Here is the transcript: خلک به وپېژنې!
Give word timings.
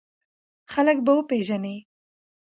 خلک 0.73 0.97
به 1.05 1.11
وپېژنې! 1.17 1.75